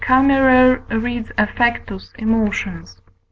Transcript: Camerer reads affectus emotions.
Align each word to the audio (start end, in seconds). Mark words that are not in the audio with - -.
Camerer 0.03 0.79
reads 0.89 1.31
affectus 1.37 2.09
emotions. 2.17 2.97